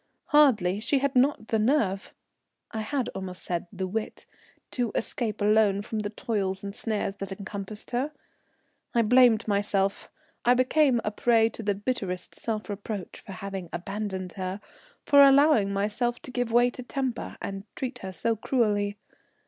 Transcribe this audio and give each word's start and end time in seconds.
Hardly, 0.29 0.79
she 0.79 0.97
had 0.97 1.15
not 1.15 1.49
the 1.49 1.59
nerve, 1.59 2.11
I 2.71 2.81
had 2.81 3.09
almost 3.09 3.43
said 3.43 3.67
the 3.71 3.85
wit, 3.85 4.25
to 4.71 4.91
escape 4.95 5.41
alone 5.41 5.83
from 5.83 5.99
the 5.99 6.09
toils 6.09 6.63
and 6.63 6.73
snares 6.75 7.17
that 7.17 7.31
encompassed 7.31 7.91
her. 7.91 8.11
I 8.95 9.03
blamed 9.03 9.47
myself, 9.47 10.09
I 10.43 10.55
became 10.55 11.01
a 11.03 11.11
prey 11.11 11.49
to 11.49 11.61
the 11.61 11.75
bitterest 11.75 12.33
self 12.33 12.67
reproach 12.67 13.19
for 13.23 13.33
having 13.33 13.69
abandoned 13.71 14.33
her, 14.37 14.59
for 15.03 15.21
allowing 15.21 15.71
myself 15.71 16.19
to 16.23 16.31
give 16.31 16.51
way 16.51 16.71
to 16.71 16.81
temper, 16.81 17.37
and 17.39 17.65
treat 17.75 17.99
her 17.99 18.11
so 18.11 18.35
cruelly. 18.35 18.97